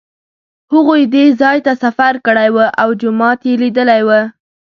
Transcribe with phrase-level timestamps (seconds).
[0.73, 4.09] هغوی دې ځای ته سفر کړی و او جومات یې لیدلی و.